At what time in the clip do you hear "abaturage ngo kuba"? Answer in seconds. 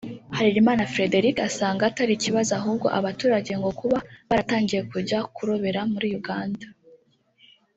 2.99-3.97